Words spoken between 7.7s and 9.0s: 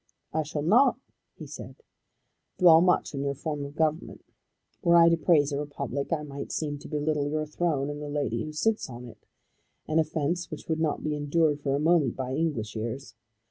and the lady who sits